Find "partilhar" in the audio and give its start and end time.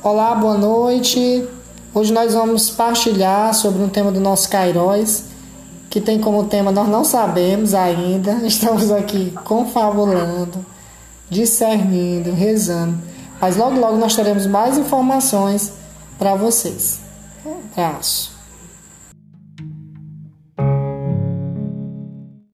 2.70-3.52